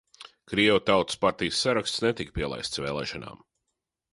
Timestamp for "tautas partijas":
0.89-1.59